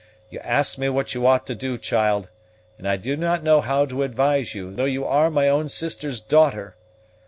You 0.31 0.39
ask 0.39 0.79
me 0.79 0.89
what 0.89 1.13
you 1.13 1.27
ought 1.27 1.45
to 1.45 1.53
do, 1.53 1.77
child, 1.77 2.27
and 2.79 2.87
I 2.87 2.97
do 2.97 3.15
not 3.15 3.43
know 3.43 3.61
how 3.61 3.85
to 3.85 4.01
advise 4.01 4.55
you, 4.55 4.73
though 4.73 4.85
you 4.85 5.05
are 5.05 5.29
my 5.29 5.47
own 5.47 5.69
sister's 5.69 6.19
daughter! 6.19 6.75